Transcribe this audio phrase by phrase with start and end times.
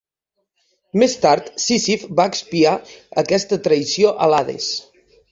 [1.01, 2.71] Més tard, Sísif va expiar
[3.23, 4.71] aquesta traïció a l'Hades.